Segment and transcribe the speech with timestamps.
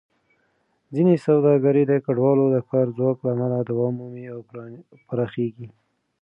[0.95, 4.39] ځینې سوداګرۍ د کډوالو د کار ځواک له امله دوام مومي او
[5.07, 5.67] پراخېږي.